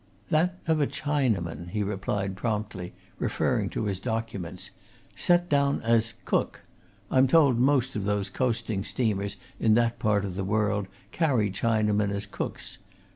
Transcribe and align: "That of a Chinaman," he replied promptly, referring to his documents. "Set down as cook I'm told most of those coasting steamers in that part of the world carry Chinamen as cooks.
"That 0.31 0.57
of 0.67 0.81
a 0.81 0.87
Chinaman," 0.87 1.69
he 1.69 1.83
replied 1.83 2.35
promptly, 2.35 2.93
referring 3.19 3.69
to 3.69 3.83
his 3.83 3.99
documents. 3.99 4.71
"Set 5.15 5.47
down 5.47 5.79
as 5.83 6.15
cook 6.25 6.61
I'm 7.11 7.27
told 7.27 7.59
most 7.59 7.95
of 7.95 8.05
those 8.05 8.27
coasting 8.27 8.83
steamers 8.83 9.37
in 9.59 9.75
that 9.75 9.99
part 9.99 10.25
of 10.25 10.33
the 10.33 10.43
world 10.43 10.87
carry 11.11 11.51
Chinamen 11.51 12.09
as 12.09 12.25
cooks. 12.25 12.79